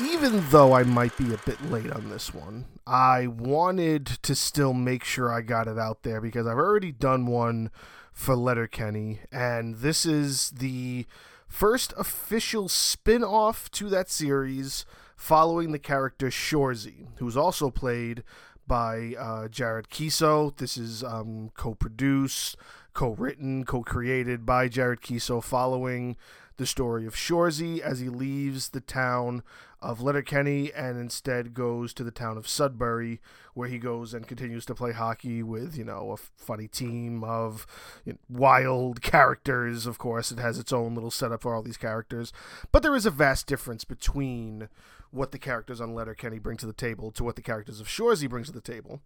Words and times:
even 0.00 0.42
though 0.50 0.72
I 0.74 0.82
might 0.82 1.16
be 1.16 1.32
a 1.32 1.38
bit 1.38 1.62
late 1.70 1.90
on 1.90 2.10
this 2.10 2.34
one, 2.34 2.66
I 2.86 3.26
wanted 3.26 4.06
to 4.06 4.34
still 4.34 4.74
make 4.74 5.04
sure 5.04 5.32
I 5.32 5.40
got 5.40 5.68
it 5.68 5.78
out 5.78 6.02
there 6.02 6.20
because 6.20 6.46
I've 6.46 6.58
already 6.58 6.92
done 6.92 7.26
one 7.26 7.70
for 8.12 8.34
Letterkenny, 8.34 9.20
and 9.30 9.76
this 9.76 10.06
is 10.06 10.50
the 10.50 11.06
first 11.48 11.92
official 11.96 12.68
spin 12.68 13.22
off 13.22 13.70
to 13.72 13.88
that 13.90 14.10
series 14.10 14.84
following 15.16 15.72
the 15.72 15.78
character 15.78 16.28
Shoresy, 16.28 17.06
who's 17.18 17.36
also 17.36 17.70
played 17.70 18.22
by 18.66 19.14
uh, 19.18 19.48
Jared 19.48 19.88
Keeso. 19.88 20.56
This 20.56 20.76
is 20.76 21.04
um, 21.04 21.50
co 21.56 21.74
produced, 21.74 22.56
co 22.92 23.10
written, 23.10 23.64
co 23.64 23.82
created 23.82 24.44
by 24.44 24.68
Jared 24.68 25.00
Keeso 25.00 25.42
following 25.42 26.16
the 26.56 26.66
story 26.66 27.06
of 27.06 27.14
Shoresy 27.14 27.80
as 27.80 28.00
he 28.00 28.08
leaves 28.08 28.70
the 28.70 28.80
town 28.80 29.42
of 29.80 30.00
Letterkenny 30.00 30.72
and 30.72 30.98
instead 30.98 31.54
goes 31.54 31.92
to 31.94 32.04
the 32.04 32.10
town 32.10 32.38
of 32.38 32.48
Sudbury, 32.48 33.20
where 33.54 33.68
he 33.68 33.78
goes 33.78 34.14
and 34.14 34.26
continues 34.26 34.64
to 34.66 34.74
play 34.74 34.92
hockey 34.92 35.42
with, 35.42 35.76
you 35.76 35.84
know, 35.84 36.12
a 36.12 36.16
funny 36.16 36.66
team 36.66 37.22
of 37.22 37.66
you 38.04 38.14
know, 38.14 38.18
wild 38.28 39.02
characters. 39.02 39.86
Of 39.86 39.98
course, 39.98 40.32
it 40.32 40.38
has 40.38 40.58
its 40.58 40.72
own 40.72 40.94
little 40.94 41.10
setup 41.10 41.42
for 41.42 41.54
all 41.54 41.62
these 41.62 41.76
characters, 41.76 42.32
but 42.72 42.82
there 42.82 42.96
is 42.96 43.06
a 43.06 43.10
vast 43.10 43.46
difference 43.46 43.84
between 43.84 44.68
what 45.10 45.32
the 45.32 45.38
characters 45.38 45.80
on 45.80 45.94
Letterkenny 45.94 46.38
bring 46.38 46.56
to 46.58 46.66
the 46.66 46.72
table 46.72 47.10
to 47.12 47.24
what 47.24 47.36
the 47.36 47.42
characters 47.42 47.80
of 47.80 47.86
Shoresy 47.86 48.28
brings 48.28 48.48
to 48.48 48.52
the 48.52 48.60
table. 48.60 49.00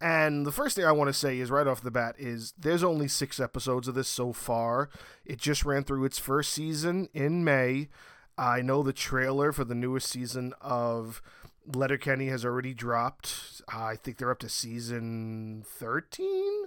And 0.00 0.46
the 0.46 0.52
first 0.52 0.76
thing 0.76 0.84
I 0.84 0.92
want 0.92 1.08
to 1.08 1.12
say 1.14 1.38
is 1.40 1.50
right 1.50 1.66
off 1.66 1.82
the 1.82 1.90
bat 1.90 2.14
is 2.18 2.54
there's 2.56 2.84
only 2.84 3.08
six 3.08 3.40
episodes 3.40 3.88
of 3.88 3.94
this 3.94 4.08
so 4.08 4.32
far. 4.32 4.90
It 5.24 5.38
just 5.38 5.64
ran 5.64 5.82
through 5.84 6.04
its 6.04 6.18
first 6.18 6.52
season 6.52 7.08
in 7.12 7.42
May. 7.42 7.88
I 8.36 8.62
know 8.62 8.84
the 8.84 8.92
trailer 8.92 9.52
for 9.52 9.64
the 9.64 9.74
newest 9.74 10.08
season 10.08 10.54
of 10.60 11.20
Letterkenny 11.66 12.28
has 12.28 12.44
already 12.44 12.74
dropped. 12.74 13.62
I 13.68 13.96
think 13.96 14.18
they're 14.18 14.30
up 14.30 14.38
to 14.40 14.48
season 14.48 15.64
13 15.66 16.66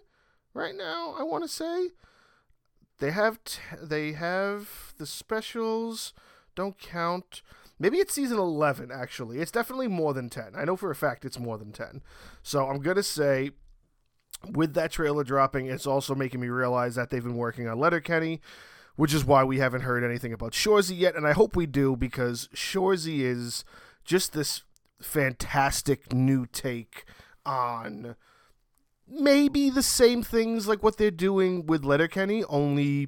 right 0.53 0.75
now, 0.75 1.15
I 1.17 1.23
want 1.23 1.43
to 1.43 1.47
say. 1.47 1.89
They 2.99 3.11
have 3.11 3.43
t- 3.45 3.61
they 3.81 4.11
have 4.11 4.93
the 4.97 5.05
specials 5.07 6.13
don't 6.53 6.77
count. 6.77 7.41
Maybe 7.81 7.97
it's 7.97 8.13
season 8.13 8.37
11, 8.37 8.91
actually. 8.93 9.39
It's 9.39 9.49
definitely 9.49 9.87
more 9.87 10.13
than 10.13 10.29
10. 10.29 10.53
I 10.55 10.65
know 10.65 10.75
for 10.75 10.91
a 10.91 10.95
fact 10.95 11.25
it's 11.25 11.39
more 11.39 11.57
than 11.57 11.71
10. 11.71 12.03
So 12.43 12.67
I'm 12.67 12.79
going 12.79 12.95
to 12.97 13.01
say, 13.01 13.51
with 14.51 14.75
that 14.75 14.91
trailer 14.91 15.23
dropping, 15.23 15.65
it's 15.65 15.87
also 15.87 16.13
making 16.13 16.41
me 16.41 16.49
realize 16.49 16.93
that 16.93 17.09
they've 17.09 17.23
been 17.23 17.37
working 17.37 17.67
on 17.67 17.79
Letterkenny, 17.79 18.39
which 18.97 19.15
is 19.15 19.25
why 19.25 19.43
we 19.43 19.57
haven't 19.57 19.81
heard 19.81 20.03
anything 20.03 20.31
about 20.31 20.51
Shoresy 20.51 20.95
yet. 20.95 21.15
And 21.15 21.25
I 21.25 21.31
hope 21.31 21.55
we 21.55 21.65
do 21.65 21.95
because 21.95 22.49
Shoresy 22.53 23.21
is 23.21 23.65
just 24.05 24.33
this 24.33 24.61
fantastic 25.01 26.13
new 26.13 26.45
take 26.45 27.05
on 27.47 28.15
maybe 29.07 29.71
the 29.71 29.81
same 29.81 30.21
things 30.21 30.67
like 30.67 30.83
what 30.83 30.97
they're 30.97 31.09
doing 31.09 31.65
with 31.65 31.83
Letterkenny, 31.83 32.43
only 32.43 33.07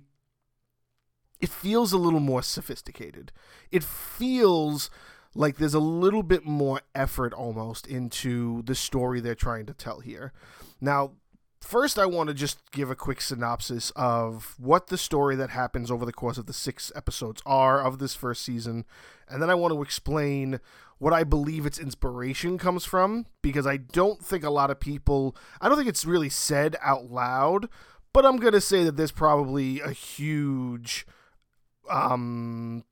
it 1.43 1.49
feels 1.49 1.91
a 1.91 1.97
little 1.97 2.21
more 2.21 2.41
sophisticated. 2.41 3.33
It 3.69 3.83
feels 3.83 4.89
like 5.35 5.57
there's 5.57 5.73
a 5.73 5.79
little 5.79 6.23
bit 6.23 6.45
more 6.45 6.79
effort 6.95 7.33
almost 7.33 7.85
into 7.85 8.61
the 8.61 8.73
story 8.73 9.19
they're 9.19 9.35
trying 9.35 9.65
to 9.65 9.73
tell 9.73 9.99
here. 9.99 10.31
Now, 10.79 11.11
first, 11.59 11.99
I 11.99 12.05
want 12.05 12.29
to 12.29 12.33
just 12.33 12.71
give 12.71 12.89
a 12.89 12.95
quick 12.95 13.19
synopsis 13.19 13.91
of 13.93 14.55
what 14.57 14.87
the 14.87 14.97
story 14.97 15.35
that 15.35 15.49
happens 15.49 15.91
over 15.91 16.05
the 16.05 16.13
course 16.13 16.37
of 16.37 16.45
the 16.45 16.53
six 16.53 16.93
episodes 16.95 17.41
are 17.45 17.81
of 17.81 17.99
this 17.99 18.15
first 18.15 18.41
season, 18.45 18.85
and 19.27 19.41
then 19.41 19.49
I 19.49 19.55
want 19.55 19.73
to 19.73 19.81
explain 19.81 20.61
what 20.97 21.11
I 21.11 21.25
believe 21.25 21.65
its 21.65 21.77
inspiration 21.77 22.57
comes 22.57 22.85
from 22.85 23.25
because 23.41 23.67
I 23.67 23.75
don't 23.75 24.23
think 24.23 24.45
a 24.45 24.49
lot 24.49 24.71
of 24.71 24.79
people, 24.79 25.35
I 25.59 25.67
don't 25.67 25.77
think 25.77 25.89
it's 25.89 26.05
really 26.05 26.29
said 26.29 26.77
out 26.81 27.11
loud, 27.11 27.67
but 28.13 28.25
I'm 28.25 28.37
going 28.37 28.53
to 28.53 28.61
say 28.61 28.85
that 28.85 28.95
there's 28.95 29.11
probably 29.11 29.81
a 29.81 29.91
huge 29.91 31.05
um, 31.89 32.83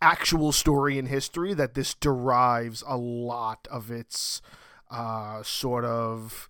actual 0.00 0.52
story 0.52 0.98
in 0.98 1.06
history 1.06 1.54
that 1.54 1.74
this 1.74 1.94
derives 1.94 2.82
a 2.86 2.96
lot 2.96 3.66
of 3.70 3.90
its 3.90 4.42
uh, 4.90 5.42
sort 5.42 5.84
of 5.84 6.48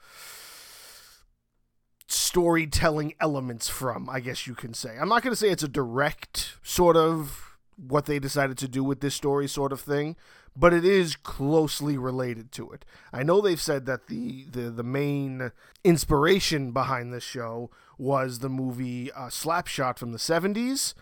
storytelling 2.09 3.15
elements 3.21 3.69
from, 3.69 4.09
I 4.09 4.21
guess 4.21 4.47
you 4.47 4.55
can 4.55 4.75
say. 4.75 4.97
I'm 5.01 5.09
not 5.09 5.23
going 5.23 5.33
to 5.33 5.37
say 5.37 5.51
it's 5.51 5.63
a 5.63 5.69
direct 5.69 6.57
sort 6.63 6.97
of 6.97 7.57
what 7.77 8.07
they 8.07 8.19
decided 8.19 8.57
to 8.59 8.69
do 8.69 8.83
with 8.83 9.01
this 9.01 9.15
story 9.15 9.49
sort 9.49 9.73
of 9.73 9.81
thing, 9.81 10.17
but 10.57 10.73
it 10.73 10.85
is 10.85 11.17
closely 11.17 11.99
related 11.99 12.51
to 12.53 12.71
it. 12.71 12.85
I 13.13 13.23
know 13.23 13.41
they've 13.41 13.61
said 13.61 13.87
that 13.87 14.07
the 14.07 14.45
the, 14.51 14.71
the 14.71 14.83
main 14.83 15.53
inspiration 15.85 16.73
behind 16.73 17.13
this 17.13 17.25
show 17.25 17.71
was 17.99 18.39
the 18.39 18.49
movie 18.49 19.13
uh, 19.13 19.27
Slapshot 19.27 19.99
from 19.99 20.13
the 20.13 20.19
70s. 20.19 20.95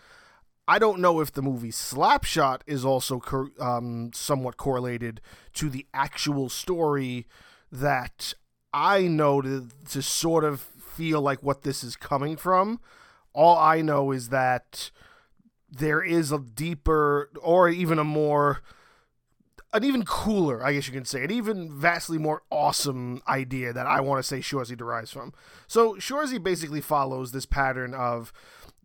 I 0.67 0.79
don't 0.79 0.99
know 0.99 1.19
if 1.19 1.31
the 1.31 1.41
movie 1.41 1.71
Slapshot 1.71 2.61
is 2.65 2.83
also 2.83 3.19
cor- 3.19 3.51
um, 3.59 4.11
somewhat 4.13 4.57
correlated 4.57 5.21
to 5.53 5.69
the 5.69 5.85
actual 5.93 6.49
story 6.49 7.27
that 7.71 8.33
I 8.73 9.07
know 9.07 9.41
to, 9.41 9.69
to 9.91 10.01
sort 10.01 10.43
of 10.43 10.59
feel 10.61 11.21
like 11.21 11.43
what 11.43 11.61
this 11.61 11.83
is 11.83 11.95
coming 11.95 12.35
from. 12.35 12.79
All 13.33 13.57
I 13.57 13.81
know 13.81 14.11
is 14.11 14.29
that 14.29 14.91
there 15.69 16.01
is 16.01 16.31
a 16.31 16.39
deeper 16.39 17.29
or 17.41 17.69
even 17.69 17.99
a 17.99 18.03
more 18.03 18.61
an 19.73 19.83
even 19.83 20.05
cooler, 20.05 20.65
I 20.65 20.71
guess 20.73 20.87
you 20.87 20.93
can 20.93 21.03
say, 21.03 21.25
an 21.25 21.31
even 21.31 21.69
vastly 21.69 22.17
more 22.17 22.43
awesome 22.49 23.21
idea 23.27 23.73
that 23.73 23.85
I 23.85 23.99
want 23.99 24.19
to 24.19 24.23
say 24.23 24.39
Shoresy 24.39 24.77
derives 24.77 25.11
from. 25.11 25.33
So 25.67 25.95
Shoresy 25.95 26.41
basically 26.41 26.79
follows 26.79 27.33
this 27.33 27.45
pattern 27.45 27.93
of 27.93 28.31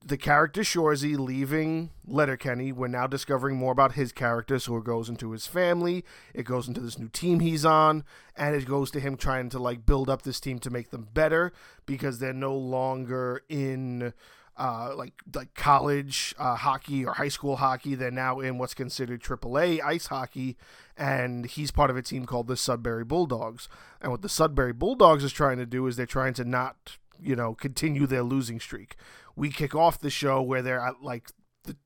the 0.04 0.16
character 0.16 0.62
Shoresy 0.62 1.18
leaving 1.18 1.90
Letterkenny. 2.06 2.72
We're 2.72 2.88
now 2.88 3.06
discovering 3.06 3.56
more 3.56 3.72
about 3.72 3.92
his 3.92 4.12
character, 4.12 4.58
so 4.58 4.76
it 4.78 4.84
goes 4.84 5.08
into 5.08 5.32
his 5.32 5.46
family, 5.46 6.04
it 6.34 6.44
goes 6.44 6.68
into 6.68 6.80
this 6.80 6.98
new 6.98 7.08
team 7.08 7.40
he's 7.40 7.64
on, 7.64 8.04
and 8.36 8.54
it 8.54 8.66
goes 8.66 8.90
to 8.92 9.00
him 9.00 9.16
trying 9.16 9.50
to 9.50 9.58
like 9.58 9.84
build 9.84 10.08
up 10.08 10.22
this 10.22 10.40
team 10.40 10.58
to 10.60 10.70
make 10.70 10.90
them 10.90 11.08
better 11.12 11.52
because 11.84 12.18
they're 12.18 12.32
no 12.32 12.56
longer 12.56 13.42
in 13.48 14.14
uh, 14.56 14.94
like 14.96 15.14
like 15.34 15.54
college 15.54 16.34
uh, 16.38 16.54
hockey 16.54 17.04
or 17.04 17.14
high 17.14 17.28
school 17.28 17.56
hockey. 17.56 17.94
They're 17.94 18.10
now 18.10 18.40
in 18.40 18.58
what's 18.58 18.74
considered 18.74 19.22
AAA 19.22 19.80
ice 19.82 20.06
hockey, 20.06 20.56
and 20.96 21.44
he's 21.46 21.70
part 21.70 21.90
of 21.90 21.96
a 21.96 22.02
team 22.02 22.24
called 22.24 22.46
the 22.46 22.56
Sudbury 22.56 23.04
Bulldogs. 23.04 23.68
And 24.00 24.10
what 24.10 24.22
the 24.22 24.28
Sudbury 24.28 24.72
Bulldogs 24.72 25.24
is 25.24 25.32
trying 25.32 25.58
to 25.58 25.66
do 25.66 25.86
is 25.86 25.96
they're 25.96 26.06
trying 26.06 26.34
to 26.34 26.44
not 26.44 26.96
you 27.22 27.36
know 27.36 27.54
continue 27.54 28.06
their 28.06 28.22
losing 28.22 28.58
streak 28.58 28.96
we 29.36 29.50
kick 29.50 29.74
off 29.74 30.00
the 30.00 30.10
show 30.10 30.40
where 30.42 30.62
they're 30.62 30.80
at 30.80 31.02
like 31.02 31.30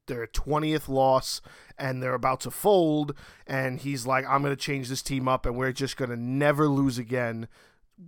their 0.06 0.26
20th 0.26 0.88
loss 0.88 1.40
and 1.76 2.02
they're 2.02 2.14
about 2.14 2.40
to 2.40 2.50
fold 2.50 3.12
and 3.44 3.80
he's 3.80 4.06
like 4.06 4.24
i'm 4.26 4.40
going 4.40 4.54
to 4.54 4.60
change 4.60 4.88
this 4.88 5.02
team 5.02 5.26
up 5.26 5.44
and 5.44 5.56
we're 5.56 5.72
just 5.72 5.96
going 5.96 6.10
to 6.10 6.16
never 6.16 6.68
lose 6.68 6.96
again 6.96 7.48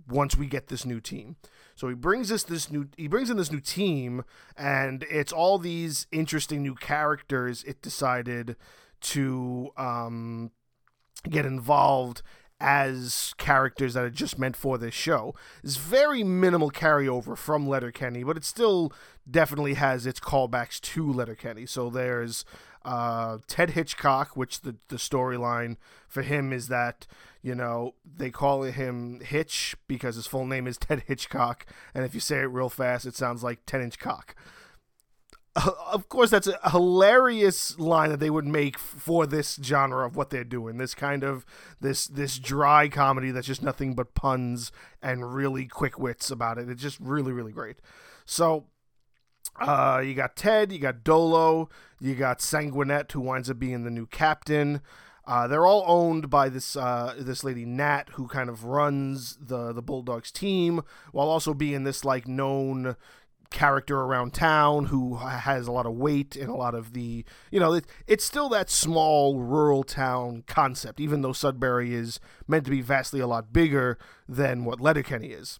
once 0.07 0.35
we 0.35 0.47
get 0.47 0.67
this 0.67 0.85
new 0.85 0.99
team. 0.99 1.37
So 1.75 1.87
he 1.87 1.95
brings 1.95 2.31
us 2.31 2.43
this 2.43 2.71
new 2.71 2.87
he 2.97 3.07
brings 3.07 3.29
in 3.29 3.37
this 3.37 3.51
new 3.51 3.59
team 3.59 4.23
and 4.55 5.05
it's 5.09 5.31
all 5.31 5.57
these 5.57 6.07
interesting 6.11 6.63
new 6.63 6.75
characters 6.75 7.63
it 7.63 7.81
decided 7.81 8.55
to 8.99 9.69
um, 9.77 10.51
get 11.29 11.45
involved 11.45 12.21
as 12.59 13.33
characters 13.37 13.93
that 13.93 14.03
are 14.03 14.09
just 14.09 14.39
meant 14.39 14.55
for 14.55 14.77
this 14.77 14.93
show. 14.93 15.35
It's 15.63 15.77
very 15.77 16.23
minimal 16.23 16.71
carryover 16.71 17.37
from 17.37 17.67
Letterkenny, 17.67 18.23
but 18.23 18.37
it 18.37 18.43
still 18.43 18.91
definitely 19.29 19.75
has 19.75 20.05
its 20.05 20.19
callbacks 20.19 20.79
to 20.81 21.11
Letterkenny. 21.11 21.65
So 21.65 21.89
there's 21.89 22.45
uh, 22.83 23.39
Ted 23.47 23.71
Hitchcock, 23.71 24.35
which 24.35 24.61
the, 24.61 24.75
the 24.87 24.95
storyline 24.95 25.77
for 26.07 26.23
him 26.23 26.51
is 26.51 26.67
that, 26.69 27.05
you 27.41 27.53
know, 27.53 27.93
they 28.05 28.31
call 28.31 28.63
him 28.63 29.19
Hitch 29.19 29.75
because 29.87 30.15
his 30.15 30.25
full 30.25 30.45
name 30.45 30.65
is 30.67 30.77
Ted 30.77 31.03
Hitchcock. 31.05 31.65
And 31.93 32.05
if 32.05 32.13
you 32.13 32.19
say 32.19 32.39
it 32.39 32.45
real 32.45 32.69
fast, 32.69 33.05
it 33.05 33.15
sounds 33.15 33.43
like 33.43 33.65
10 33.65 33.81
inch 33.81 33.99
cock 33.99 34.35
of 35.91 36.09
course, 36.09 36.29
that's 36.29 36.47
a 36.47 36.69
hilarious 36.69 37.77
line 37.79 38.09
that 38.09 38.19
they 38.19 38.29
would 38.29 38.45
make 38.45 38.77
for 38.77 39.25
this 39.25 39.59
genre 39.61 40.05
of 40.05 40.15
what 40.15 40.29
they're 40.29 40.43
doing. 40.43 40.77
This 40.77 40.93
kind 40.93 41.23
of 41.23 41.45
this 41.79 42.07
this 42.07 42.37
dry 42.37 42.89
comedy 42.89 43.31
that's 43.31 43.47
just 43.47 43.63
nothing 43.63 43.95
but 43.95 44.13
puns 44.13 44.71
and 45.01 45.33
really 45.33 45.65
quick 45.65 45.97
wits 45.97 46.29
about 46.29 46.57
it. 46.57 46.69
It's 46.69 46.81
just 46.81 46.99
really 46.99 47.31
really 47.31 47.51
great. 47.51 47.77
So, 48.25 48.65
uh, 49.59 50.01
you 50.05 50.13
got 50.13 50.35
Ted, 50.35 50.71
you 50.71 50.79
got 50.79 51.03
Dolo, 51.03 51.69
you 51.99 52.13
got 52.13 52.39
Sanguinet, 52.39 53.11
who 53.11 53.21
winds 53.21 53.49
up 53.49 53.57
being 53.57 53.83
the 53.83 53.91
new 53.91 54.05
captain. 54.05 54.81
Uh, 55.25 55.45
they're 55.47 55.65
all 55.65 55.83
owned 55.87 56.29
by 56.29 56.47
this 56.49 56.75
uh, 56.75 57.15
this 57.17 57.43
lady 57.43 57.65
Nat, 57.65 58.09
who 58.13 58.27
kind 58.27 58.49
of 58.49 58.63
runs 58.63 59.37
the 59.41 59.73
the 59.73 59.81
Bulldogs 59.81 60.31
team, 60.31 60.83
while 61.11 61.27
also 61.27 61.53
being 61.53 61.83
this 61.83 62.05
like 62.05 62.27
known 62.27 62.95
character 63.49 63.99
around 63.99 64.33
town 64.33 64.85
who 64.85 65.15
has 65.17 65.67
a 65.67 65.71
lot 65.71 65.85
of 65.85 65.93
weight 65.93 66.35
and 66.35 66.49
a 66.49 66.55
lot 66.55 66.75
of 66.75 66.93
the 66.93 67.23
you 67.51 67.59
know 67.59 67.73
it, 67.73 67.85
it's 68.05 68.25
still 68.25 68.49
that 68.49 68.69
small 68.69 69.39
rural 69.39 69.83
town 69.83 70.43
concept 70.47 70.99
even 70.99 71.21
though 71.21 71.33
sudbury 71.33 71.93
is 71.93 72.19
meant 72.47 72.65
to 72.65 72.71
be 72.71 72.81
vastly 72.81 73.19
a 73.19 73.27
lot 73.27 73.53
bigger 73.53 73.97
than 74.27 74.65
what 74.65 74.81
letterkenny 74.81 75.27
is. 75.27 75.59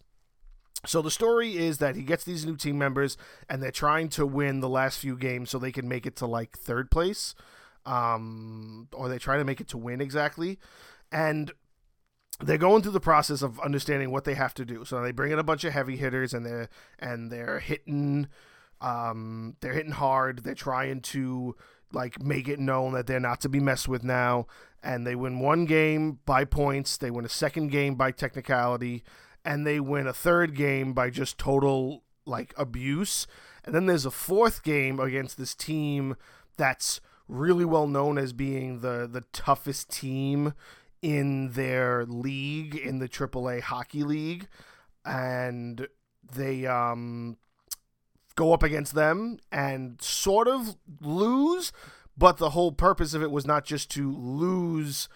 So 0.86 1.02
the 1.02 1.10
story 1.10 1.56
is 1.56 1.78
that 1.78 1.96
he 1.96 2.02
gets 2.02 2.22
these 2.22 2.46
new 2.46 2.56
team 2.56 2.78
members 2.78 3.16
and 3.48 3.60
they're 3.60 3.72
trying 3.72 4.08
to 4.10 4.24
win 4.24 4.60
the 4.60 4.68
last 4.68 4.98
few 4.98 5.16
games 5.16 5.50
so 5.50 5.58
they 5.58 5.72
can 5.72 5.88
make 5.88 6.06
it 6.06 6.14
to 6.16 6.26
like 6.26 6.56
third 6.56 6.90
place 6.90 7.34
um, 7.84 8.88
or 8.92 9.08
they 9.08 9.18
try 9.18 9.38
to 9.38 9.44
make 9.44 9.60
it 9.60 9.68
to 9.68 9.78
win 9.78 10.00
exactly. 10.00 10.58
And 11.10 11.50
they're 12.40 12.58
going 12.58 12.82
through 12.82 12.92
the 12.92 13.00
process 13.00 13.42
of 13.42 13.58
understanding 13.60 14.10
what 14.10 14.24
they 14.24 14.34
have 14.34 14.54
to 14.54 14.64
do. 14.64 14.84
So 14.84 15.02
they 15.02 15.12
bring 15.12 15.32
in 15.32 15.38
a 15.38 15.44
bunch 15.44 15.64
of 15.64 15.72
heavy 15.72 15.96
hitters 15.96 16.32
and 16.32 16.46
they're 16.46 16.68
and 16.98 17.30
they're 17.30 17.58
hitting 17.58 18.28
um 18.80 19.56
they're 19.60 19.72
hitting 19.72 19.92
hard. 19.92 20.44
They're 20.44 20.54
trying 20.54 21.00
to 21.00 21.56
like 21.92 22.22
make 22.22 22.48
it 22.48 22.60
known 22.60 22.92
that 22.92 23.06
they're 23.06 23.18
not 23.18 23.40
to 23.40 23.48
be 23.48 23.60
messed 23.60 23.88
with 23.88 24.04
now. 24.04 24.46
And 24.82 25.06
they 25.06 25.16
win 25.16 25.40
one 25.40 25.64
game 25.64 26.20
by 26.24 26.44
points, 26.44 26.96
they 26.96 27.10
win 27.10 27.24
a 27.24 27.30
second 27.30 27.68
game 27.68 27.96
by 27.96 28.12
technicality, 28.12 29.02
and 29.44 29.66
they 29.66 29.80
win 29.80 30.06
a 30.06 30.12
third 30.12 30.54
game 30.54 30.92
by 30.92 31.10
just 31.10 31.38
total 31.38 32.04
like 32.24 32.54
abuse. 32.56 33.26
And 33.64 33.74
then 33.74 33.86
there's 33.86 34.06
a 34.06 34.12
fourth 34.12 34.62
game 34.62 35.00
against 35.00 35.36
this 35.36 35.54
team 35.54 36.16
that's 36.56 37.00
really 37.26 37.64
well 37.64 37.86
known 37.86 38.16
as 38.18 38.32
being 38.32 38.80
the 38.80 39.08
the 39.10 39.24
toughest 39.32 39.90
team 39.90 40.54
in 41.02 41.52
their 41.52 42.04
league 42.06 42.74
in 42.74 42.98
the 42.98 43.08
AAA 43.08 43.60
hockey 43.60 44.02
league, 44.02 44.48
and 45.04 45.86
they 46.32 46.66
um, 46.66 47.36
go 48.34 48.52
up 48.52 48.62
against 48.62 48.94
them 48.94 49.38
and 49.50 50.00
sort 50.00 50.48
of 50.48 50.76
lose. 51.00 51.72
But 52.16 52.38
the 52.38 52.50
whole 52.50 52.72
purpose 52.72 53.14
of 53.14 53.22
it 53.22 53.30
was 53.30 53.46
not 53.46 53.64
just 53.64 53.90
to 53.92 54.12
lose 54.12 55.08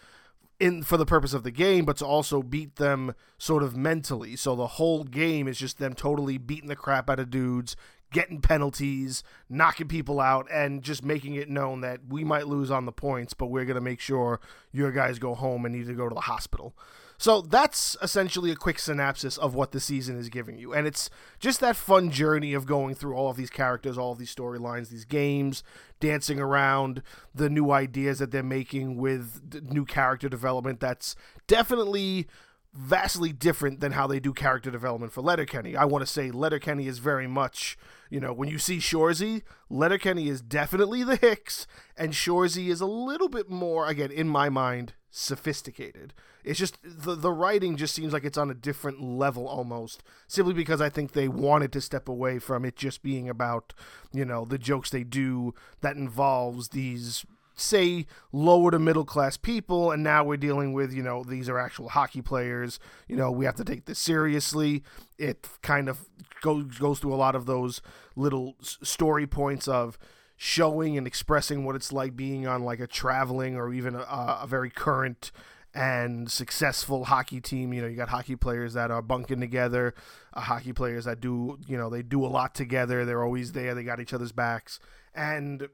in 0.60 0.84
for 0.84 0.96
the 0.96 1.04
purpose 1.04 1.34
of 1.34 1.42
the 1.42 1.50
game, 1.50 1.84
but 1.84 1.96
to 1.96 2.06
also 2.06 2.42
beat 2.42 2.76
them 2.76 3.14
sort 3.38 3.64
of 3.64 3.76
mentally. 3.76 4.36
So 4.36 4.54
the 4.54 4.68
whole 4.68 5.02
game 5.02 5.48
is 5.48 5.58
just 5.58 5.78
them 5.78 5.94
totally 5.94 6.38
beating 6.38 6.68
the 6.68 6.76
crap 6.76 7.10
out 7.10 7.18
of 7.18 7.30
dudes, 7.30 7.74
getting 8.12 8.40
penalties, 8.40 9.22
knocking 9.48 9.88
people 9.88 10.20
out, 10.20 10.46
and 10.52 10.82
just 10.82 11.04
making 11.04 11.34
it 11.34 11.48
known 11.48 11.80
that 11.80 12.00
we 12.08 12.24
might 12.24 12.46
lose 12.46 12.70
on 12.70 12.86
the 12.86 12.92
points, 12.92 13.34
but 13.34 13.46
we're 13.46 13.64
going 13.64 13.74
to 13.74 13.80
make 13.80 14.00
sure 14.00 14.40
your 14.70 14.92
guys 14.92 15.18
go 15.18 15.34
home 15.34 15.64
and 15.64 15.74
need 15.74 15.86
to 15.86 15.94
go 15.94 16.08
to 16.08 16.14
the 16.14 16.22
hospital. 16.22 16.74
So 17.22 17.40
that's 17.40 17.96
essentially 18.02 18.50
a 18.50 18.56
quick 18.56 18.80
synopsis 18.80 19.38
of 19.38 19.54
what 19.54 19.70
the 19.70 19.78
season 19.78 20.18
is 20.18 20.28
giving 20.28 20.58
you. 20.58 20.72
And 20.72 20.88
it's 20.88 21.08
just 21.38 21.60
that 21.60 21.76
fun 21.76 22.10
journey 22.10 22.52
of 22.52 22.66
going 22.66 22.96
through 22.96 23.14
all 23.14 23.30
of 23.30 23.36
these 23.36 23.48
characters, 23.48 23.96
all 23.96 24.10
of 24.10 24.18
these 24.18 24.34
storylines, 24.34 24.88
these 24.88 25.04
games, 25.04 25.62
dancing 26.00 26.40
around 26.40 27.00
the 27.32 27.48
new 27.48 27.70
ideas 27.70 28.18
that 28.18 28.32
they're 28.32 28.42
making 28.42 28.96
with 28.96 29.62
new 29.70 29.84
character 29.84 30.28
development 30.28 30.80
that's 30.80 31.14
definitely 31.46 32.26
vastly 32.74 33.32
different 33.32 33.80
than 33.80 33.92
how 33.92 34.06
they 34.06 34.18
do 34.18 34.32
character 34.32 34.70
development 34.70 35.12
for 35.12 35.20
Letterkenny. 35.20 35.76
I 35.76 35.84
want 35.84 36.02
to 36.02 36.10
say 36.10 36.30
Letterkenny 36.30 36.86
is 36.86 36.98
very 36.98 37.26
much, 37.26 37.76
you 38.08 38.18
know, 38.18 38.32
when 38.32 38.48
you 38.48 38.58
see 38.58 38.78
Shoresy, 38.78 39.42
Letterkenny 39.68 40.28
is 40.28 40.40
definitely 40.40 41.04
the 41.04 41.16
Hicks, 41.16 41.66
and 41.96 42.12
Shoresy 42.12 42.68
is 42.68 42.80
a 42.80 42.86
little 42.86 43.28
bit 43.28 43.50
more, 43.50 43.86
again, 43.86 44.10
in 44.10 44.26
my 44.26 44.48
mind, 44.48 44.94
sophisticated. 45.10 46.14
It's 46.44 46.58
just 46.58 46.78
the 46.82 47.14
the 47.14 47.30
writing 47.30 47.76
just 47.76 47.94
seems 47.94 48.12
like 48.12 48.24
it's 48.24 48.38
on 48.38 48.50
a 48.50 48.54
different 48.54 49.00
level 49.02 49.46
almost, 49.46 50.02
simply 50.26 50.54
because 50.54 50.80
I 50.80 50.88
think 50.88 51.12
they 51.12 51.28
wanted 51.28 51.72
to 51.72 51.80
step 51.80 52.08
away 52.08 52.38
from 52.38 52.64
it 52.64 52.74
just 52.74 53.02
being 53.02 53.28
about, 53.28 53.74
you 54.12 54.24
know, 54.24 54.44
the 54.44 54.58
jokes 54.58 54.90
they 54.90 55.04
do 55.04 55.54
that 55.82 55.96
involves 55.96 56.68
these 56.68 57.24
say 57.62 58.06
lower 58.32 58.70
to 58.70 58.78
middle 58.78 59.04
class 59.04 59.36
people 59.36 59.90
and 59.90 60.02
now 60.02 60.24
we're 60.24 60.36
dealing 60.36 60.72
with 60.72 60.92
you 60.92 61.02
know 61.02 61.22
these 61.24 61.48
are 61.48 61.58
actual 61.58 61.88
hockey 61.88 62.22
players 62.22 62.78
you 63.08 63.16
know 63.16 63.30
we 63.30 63.44
have 63.44 63.56
to 63.56 63.64
take 63.64 63.84
this 63.86 63.98
seriously 63.98 64.82
it 65.18 65.48
kind 65.62 65.88
of 65.88 66.06
goes 66.40 66.78
goes 66.78 66.98
through 66.98 67.14
a 67.14 67.16
lot 67.16 67.34
of 67.34 67.46
those 67.46 67.80
little 68.16 68.56
story 68.60 69.26
points 69.26 69.68
of 69.68 69.98
showing 70.36 70.98
and 70.98 71.06
expressing 71.06 71.64
what 71.64 71.76
it's 71.76 71.92
like 71.92 72.16
being 72.16 72.46
on 72.46 72.64
like 72.64 72.80
a 72.80 72.86
traveling 72.86 73.56
or 73.56 73.72
even 73.72 73.94
a, 73.94 74.38
a 74.42 74.46
very 74.48 74.70
current 74.70 75.30
and 75.74 76.30
successful 76.30 77.04
hockey 77.04 77.40
team. 77.40 77.72
You 77.72 77.82
know, 77.82 77.88
you 77.88 77.96
got 77.96 78.08
hockey 78.08 78.36
players 78.36 78.74
that 78.74 78.90
are 78.90 79.02
bunking 79.02 79.40
together, 79.40 79.94
uh, 80.34 80.40
hockey 80.40 80.72
players 80.72 81.04
that 81.04 81.20
do, 81.20 81.58
you 81.66 81.76
know, 81.76 81.88
they 81.88 82.02
do 82.02 82.24
a 82.24 82.26
lot 82.26 82.54
together. 82.54 83.04
They're 83.04 83.22
always 83.22 83.52
there. 83.52 83.74
They 83.74 83.84
got 83.84 84.00
each 84.00 84.12
other's 84.12 84.32
backs. 84.32 84.80
And 85.14 85.68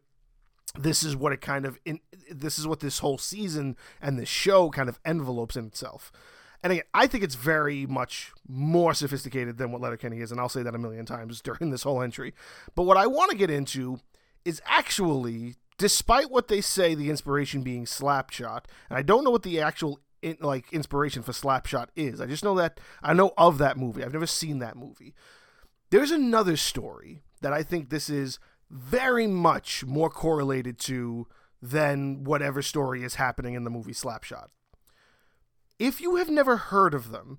this 0.79 1.03
is 1.03 1.17
what 1.17 1.33
it 1.33 1.41
kind 1.41 1.65
of 1.65 1.79
in, 1.85 2.01
this 2.31 2.59
is 2.59 2.67
what 2.67 2.81
this 2.81 2.99
whole 2.99 3.19
season 3.19 3.77
and 4.01 4.19
this 4.19 4.29
show 4.29 4.71
kind 4.71 4.89
of 4.89 5.01
envelopes 5.05 5.57
in 5.57 5.67
itself. 5.67 6.13
And 6.63 6.73
again, 6.73 6.85
I 6.93 7.07
think 7.07 7.23
it's 7.23 7.37
very 7.37 7.87
much 7.87 8.33
more 8.49 8.93
sophisticated 8.93 9.59
than 9.59 9.71
what 9.71 9.81
Letterkenny 9.81 10.21
is, 10.21 10.33
and 10.33 10.41
I'll 10.41 10.49
say 10.49 10.63
that 10.63 10.75
a 10.75 10.79
million 10.79 11.07
times 11.07 11.41
during 11.43 11.71
this 11.71 11.85
whole 11.85 12.03
entry. 12.03 12.35
But 12.75 12.83
what 12.85 12.97
I 12.97 13.07
want 13.07 13.31
to 13.31 13.37
get 13.37 13.51
into 13.51 14.01
is 14.45 14.61
actually, 14.67 15.57
despite 15.79 16.31
what 16.31 16.49
they 16.49 16.61
say, 16.61 16.95
the 16.95 17.11
inspiration 17.11 17.63
being 17.63 17.85
Slapshot, 17.85 18.65
and 18.89 18.99
I 18.99 19.03
don't 19.03 19.25
know 19.25 19.31
what 19.31 19.43
the 19.45 19.61
actual 19.61 20.01
in, 20.21 20.37
like 20.41 20.73
inspiration 20.73 21.23
for 21.23 21.33
Slapshot 21.33 21.89
is. 21.95 22.21
I 22.21 22.27
just 22.27 22.45
know 22.45 22.57
that 22.57 22.81
I 23.03 23.13
know 23.13 23.33
of 23.39 23.59
that 23.59 23.77
movie. 23.77 24.03
I've 24.03 24.13
never 24.13 24.27
seen 24.27 24.59
that 24.59 24.77
movie. 24.77 25.15
There's 25.91 26.11
another 26.11 26.57
story 26.57 27.23
that 27.41 27.53
I 27.53 27.63
think 27.63 27.89
this 27.89 28.11
is 28.11 28.39
very 28.71 29.27
much 29.27 29.85
more 29.85 30.11
correlated 30.11 30.79
to 30.79 31.27
than 31.61 32.25
whatever 32.25 32.63
story 32.63 33.03
is 33.03 33.17
happening 33.17 33.55
in 33.55 33.65
the 33.65 33.71
movie 33.71 33.93
Slapshot. 33.93 34.49
If 35.79 36.01
you 36.01 36.17
have 36.17 36.29
never 36.29 36.57
heard 36.57 36.95
of 36.95 37.11
them, 37.11 37.39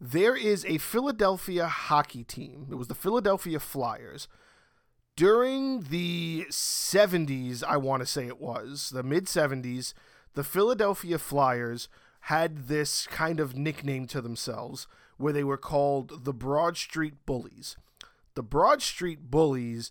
there 0.00 0.36
is 0.36 0.64
a 0.64 0.78
Philadelphia 0.78 1.66
hockey 1.66 2.22
team. 2.22 2.68
It 2.70 2.76
was 2.76 2.88
the 2.88 2.94
Philadelphia 2.94 3.58
Flyers. 3.58 4.28
During 5.16 5.80
the 5.80 6.46
70s, 6.50 7.64
I 7.64 7.76
want 7.76 8.00
to 8.00 8.06
say 8.06 8.26
it 8.26 8.40
was, 8.40 8.90
the 8.90 9.02
mid 9.02 9.24
70s, 9.24 9.92
the 10.34 10.44
Philadelphia 10.44 11.18
Flyers 11.18 11.88
had 12.22 12.68
this 12.68 13.06
kind 13.08 13.40
of 13.40 13.56
nickname 13.56 14.06
to 14.06 14.20
themselves 14.20 14.86
where 15.16 15.32
they 15.32 15.42
were 15.42 15.56
called 15.56 16.24
the 16.24 16.32
Broad 16.32 16.76
Street 16.76 17.14
Bullies. 17.26 17.76
The 18.34 18.42
Broad 18.42 18.82
Street 18.82 19.30
Bullies 19.30 19.90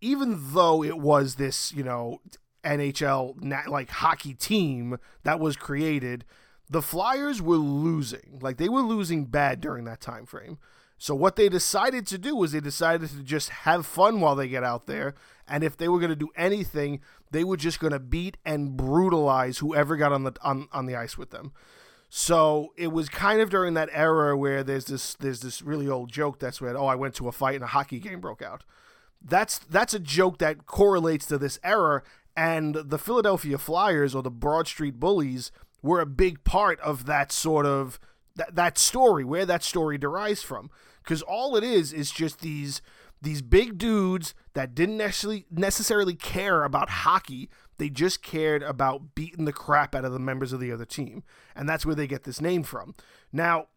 even 0.00 0.52
though 0.52 0.82
it 0.82 0.98
was 0.98 1.36
this, 1.36 1.72
you 1.72 1.82
know, 1.82 2.20
NHL 2.64 3.68
like 3.68 3.90
hockey 3.90 4.34
team 4.34 4.98
that 5.22 5.40
was 5.40 5.56
created, 5.56 6.24
the 6.68 6.82
Flyers 6.82 7.40
were 7.40 7.56
losing. 7.56 8.38
Like 8.40 8.56
they 8.56 8.68
were 8.68 8.80
losing 8.80 9.24
bad 9.26 9.60
during 9.60 9.84
that 9.84 10.00
time 10.00 10.26
frame. 10.26 10.58
So 10.98 11.14
what 11.14 11.36
they 11.36 11.48
decided 11.48 12.06
to 12.06 12.18
do 12.18 12.34
was 12.34 12.52
they 12.52 12.60
decided 12.60 13.10
to 13.10 13.22
just 13.22 13.50
have 13.50 13.84
fun 13.84 14.20
while 14.20 14.34
they 14.34 14.48
get 14.48 14.64
out 14.64 14.86
there, 14.86 15.14
and 15.46 15.62
if 15.62 15.76
they 15.76 15.88
were 15.88 15.98
going 15.98 16.10
to 16.10 16.16
do 16.16 16.30
anything, 16.36 17.00
they 17.30 17.44
were 17.44 17.58
just 17.58 17.80
going 17.80 17.92
to 17.92 17.98
beat 17.98 18.38
and 18.46 18.76
brutalize 18.78 19.58
whoever 19.58 19.96
got 19.96 20.12
on 20.12 20.24
the 20.24 20.32
on, 20.42 20.68
on 20.72 20.86
the 20.86 20.96
ice 20.96 21.18
with 21.18 21.30
them. 21.30 21.52
So 22.08 22.72
it 22.76 22.92
was 22.92 23.08
kind 23.08 23.40
of 23.40 23.50
during 23.50 23.74
that 23.74 23.90
era 23.92 24.36
where 24.38 24.62
there's 24.62 24.86
this 24.86 25.14
there's 25.14 25.40
this 25.40 25.60
really 25.60 25.88
old 25.88 26.10
joke 26.10 26.38
that's 26.38 26.60
where 26.60 26.76
oh 26.76 26.86
I 26.86 26.94
went 26.94 27.14
to 27.16 27.28
a 27.28 27.32
fight 27.32 27.56
and 27.56 27.64
a 27.64 27.68
hockey 27.68 27.98
game 27.98 28.20
broke 28.20 28.42
out 28.42 28.64
that's 29.28 29.58
that's 29.58 29.94
a 29.94 29.98
joke 29.98 30.38
that 30.38 30.66
correlates 30.66 31.26
to 31.26 31.38
this 31.38 31.58
error 31.64 32.04
and 32.36 32.74
the 32.74 32.98
Philadelphia 32.98 33.56
Flyers 33.56 34.14
or 34.14 34.22
the 34.22 34.30
Broad 34.30 34.68
Street 34.68 35.00
Bullies 35.00 35.50
were 35.82 36.00
a 36.00 36.06
big 36.06 36.44
part 36.44 36.78
of 36.80 37.06
that 37.06 37.32
sort 37.32 37.64
of 37.64 37.98
that, 38.34 38.54
that 38.54 38.78
story 38.78 39.24
where 39.24 39.46
that 39.46 39.62
story 39.62 39.96
derives 39.96 40.42
from. 40.42 40.70
Because 41.02 41.22
all 41.22 41.56
it 41.56 41.64
is 41.64 41.92
is 41.92 42.10
just 42.10 42.40
these 42.40 42.82
these 43.22 43.40
big 43.40 43.78
dudes 43.78 44.34
that 44.52 44.74
didn't 44.74 44.98
necessarily 44.98 45.46
necessarily 45.50 46.14
care 46.14 46.64
about 46.64 46.90
hockey. 46.90 47.48
They 47.78 47.88
just 47.88 48.22
cared 48.22 48.62
about 48.62 49.14
beating 49.14 49.44
the 49.44 49.52
crap 49.52 49.94
out 49.94 50.04
of 50.04 50.12
the 50.12 50.18
members 50.18 50.52
of 50.52 50.60
the 50.60 50.72
other 50.72 50.84
team. 50.84 51.22
And 51.54 51.68
that's 51.68 51.86
where 51.86 51.94
they 51.94 52.06
get 52.06 52.24
this 52.24 52.40
name 52.40 52.62
from. 52.62 52.94
Now 53.32 53.68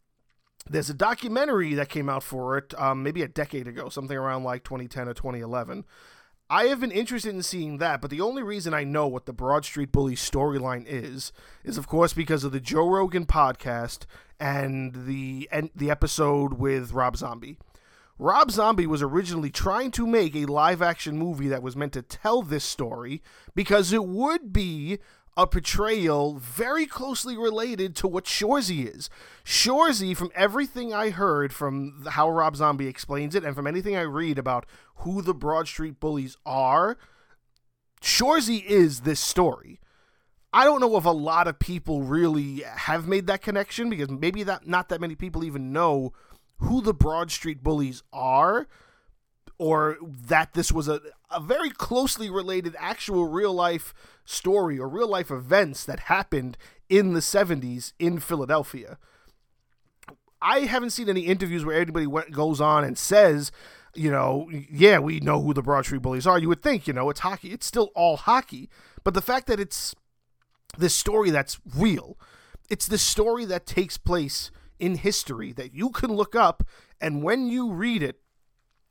there's 0.69 0.89
a 0.89 0.93
documentary 0.93 1.73
that 1.75 1.89
came 1.89 2.09
out 2.09 2.23
for 2.23 2.57
it 2.57 2.73
um, 2.79 3.03
maybe 3.03 3.21
a 3.21 3.27
decade 3.27 3.67
ago, 3.67 3.89
something 3.89 4.17
around 4.17 4.43
like 4.43 4.63
2010 4.63 5.07
or 5.07 5.13
2011. 5.13 5.85
I 6.51 6.65
have 6.65 6.79
been 6.79 6.91
interested 6.91 7.35
in 7.35 7.43
seeing 7.43 7.77
that, 7.77 8.01
but 8.01 8.09
the 8.09 8.21
only 8.21 8.41
reason 8.41 8.73
I 8.73 8.83
know 8.83 9.07
what 9.07 9.27
the 9.27 9.33
Broad 9.33 9.65
Street 9.65 9.91
Bully 9.91 10.15
storyline 10.15 10.83
is 10.87 11.31
is, 11.63 11.77
of 11.77 11.87
course, 11.87 12.13
because 12.13 12.43
of 12.43 12.51
the 12.51 12.59
Joe 12.59 12.89
Rogan 12.89 13.27
podcast 13.27 14.05
and 14.39 15.05
the 15.05 15.47
and 15.51 15.69
the 15.75 15.91
episode 15.91 16.53
with 16.53 16.91
Rob 16.91 17.17
Zombie. 17.17 17.57
Rob 18.17 18.51
Zombie 18.51 18.87
was 18.87 19.01
originally 19.01 19.51
trying 19.51 19.91
to 19.91 20.07
make 20.07 20.35
a 20.35 20.45
live 20.45 20.81
action 20.81 21.17
movie 21.17 21.47
that 21.47 21.63
was 21.63 21.77
meant 21.77 21.93
to 21.93 22.01
tell 22.01 22.41
this 22.41 22.65
story 22.65 23.21
because 23.55 23.93
it 23.93 24.05
would 24.05 24.51
be 24.51 24.97
a 25.37 25.47
portrayal 25.47 26.35
very 26.35 26.85
closely 26.85 27.37
related 27.37 27.95
to 27.97 28.07
what 28.07 28.25
Shoresy 28.25 28.93
is. 28.93 29.09
Shoresy, 29.45 30.15
from 30.15 30.31
everything 30.35 30.93
I 30.93 31.09
heard 31.09 31.53
from 31.53 32.05
how 32.09 32.29
Rob 32.29 32.55
Zombie 32.55 32.87
explains 32.87 33.35
it, 33.35 33.43
and 33.43 33.55
from 33.55 33.67
anything 33.67 33.95
I 33.95 34.01
read 34.01 34.37
about 34.37 34.65
who 34.97 35.21
the 35.21 35.33
Broad 35.33 35.67
Street 35.67 35.99
Bullies 35.99 36.37
are, 36.45 36.97
Shoresy 38.01 38.63
is 38.65 39.01
this 39.01 39.19
story. 39.19 39.79
I 40.51 40.63
don't 40.63 40.81
know 40.81 40.97
if 40.97 41.05
a 41.05 41.09
lot 41.09 41.47
of 41.47 41.59
people 41.59 42.01
really 42.01 42.63
have 42.65 43.07
made 43.07 43.27
that 43.27 43.41
connection 43.41 43.89
because 43.89 44.09
maybe 44.09 44.43
that 44.43 44.67
not 44.67 44.89
that 44.89 45.01
many 45.01 45.15
people 45.15 45.43
even 45.43 45.71
know 45.71 46.11
who 46.57 46.81
the 46.81 46.93
Broad 46.93 47.31
Street 47.31 47.61
Bullies 47.63 48.01
are 48.11 48.67
or 49.59 49.97
that 50.01 50.53
this 50.53 50.71
was 50.71 50.87
a, 50.87 51.01
a 51.31 51.39
very 51.39 51.69
closely 51.69 52.29
related 52.29 52.75
actual 52.79 53.27
real 53.27 53.53
life 53.53 53.93
story 54.25 54.79
or 54.79 54.87
real 54.87 55.07
life 55.07 55.31
events 55.31 55.85
that 55.85 56.01
happened 56.01 56.57
in 56.89 57.13
the 57.13 57.19
70s 57.19 57.93
in 57.99 58.19
Philadelphia. 58.19 58.97
I 60.41 60.61
haven't 60.61 60.91
seen 60.91 61.09
any 61.09 61.21
interviews 61.21 61.65
where 61.65 61.79
anybody 61.79 62.07
went, 62.07 62.31
goes 62.31 62.61
on 62.61 62.83
and 62.83 62.97
says, 62.97 63.51
you 63.93 64.09
know, 64.09 64.49
yeah, 64.71 64.99
we 64.99 65.19
know 65.19 65.41
who 65.41 65.53
the 65.53 65.61
Broad 65.61 65.85
Street 65.85 66.01
Bullies 66.01 66.27
are. 66.27 66.39
You 66.39 66.49
would 66.49 66.61
think, 66.61 66.87
you 66.87 66.93
know, 66.93 67.09
it's 67.09 67.19
hockey. 67.21 67.51
It's 67.51 67.65
still 67.65 67.91
all 67.95 68.17
hockey. 68.17 68.69
But 69.03 69.13
the 69.13 69.21
fact 69.21 69.47
that 69.47 69.59
it's 69.59 69.95
this 70.77 70.95
story 70.95 71.29
that's 71.29 71.59
real, 71.75 72.17
it's 72.69 72.87
the 72.87 72.97
story 72.97 73.45
that 73.45 73.65
takes 73.65 73.97
place 73.97 74.51
in 74.79 74.95
history 74.95 75.51
that 75.53 75.73
you 75.73 75.89
can 75.89 76.13
look 76.13 76.35
up, 76.35 76.63
and 77.01 77.23
when 77.23 77.47
you 77.47 77.71
read 77.71 78.01
it, 78.01 78.19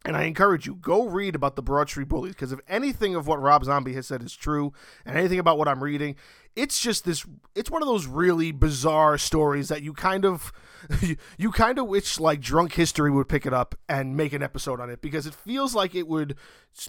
and 0.05 0.17
I 0.17 0.25
encourage 0.25 0.67
you, 0.67 0.77
go 0.77 1.07
read 1.07 1.35
about 1.35 1.57
the 1.57 1.63
Broad 1.63 1.89
Street 1.89 2.09
Bullies 2.09 2.33
because 2.33 2.53
if 2.53 2.61
anything 2.69 3.15
of 3.15 3.27
what 3.27 3.43
Rob 3.43 3.65
Zombie 3.65 3.95
has 3.95 4.07
said 4.07 4.23
is 4.23 4.35
true, 4.35 4.73
and 5.05 5.17
anything 5.17 5.39
about 5.39 5.59
what 5.59 5.69
I'm 5.69 5.83
reading, 5.83 6.15
it's 6.55 6.81
just 6.81 7.05
this. 7.05 7.27
It's 7.55 7.71
one 7.71 7.83
of 7.83 7.89
those 7.89 8.07
really 8.07 8.53
bizarre 8.53 9.19
stories 9.19 9.69
that 9.69 9.83
you 9.83 9.93
kind 9.93 10.25
of, 10.25 10.53
you 11.39 11.51
kind 11.51 11.79
of 11.79 11.89
wish 11.89 12.21
like 12.21 12.41
Drunk 12.41 12.75
History 12.75 13.11
would 13.11 13.29
pick 13.29 13.45
it 13.45 13.53
up 13.53 13.75
and 13.89 14.17
make 14.17 14.33
an 14.33 14.43
episode 14.43 14.81
on 14.81 14.89
it 14.89 15.03
because 15.03 15.27
it 15.27 15.35
feels 15.35 15.75
like 15.75 15.95
it 15.95 16.07
would 16.07 16.37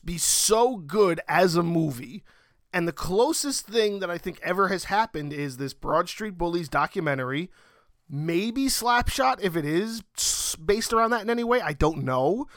be 0.05 0.17
so 0.17 0.77
good 0.77 1.19
as 1.27 1.55
a 1.55 1.63
movie. 1.63 2.23
And 2.71 2.87
the 2.87 2.93
closest 2.93 3.65
thing 3.65 3.99
that 3.99 4.11
I 4.11 4.19
think 4.19 4.39
ever 4.43 4.67
has 4.67 4.85
happened 4.85 5.33
is 5.33 5.57
this 5.57 5.73
Broad 5.73 6.07
Street 6.07 6.37
Bullies 6.37 6.69
documentary. 6.69 7.49
Maybe 8.07 8.65
Slapshot, 8.65 9.41
if 9.41 9.55
it 9.55 9.65
is 9.65 10.03
based 10.63 10.93
around 10.93 11.09
that 11.11 11.23
in 11.23 11.29
any 11.31 11.43
way, 11.43 11.61
I 11.61 11.73
don't 11.73 12.03
know 12.03 12.47